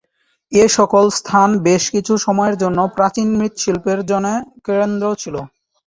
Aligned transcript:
এই 0.51 0.69
সকল 0.77 1.03
স্থান, 1.19 1.49
বেশ 1.67 1.83
কিছু 1.93 2.13
সময়ের 2.25 2.55
জন্য, 2.63 2.79
প্রাচীন 2.95 3.27
মৃৎশিল্পের 3.39 3.99
জনে 4.09 4.33
কেন্দ্র 4.67 5.05
ছিল। 5.21 5.35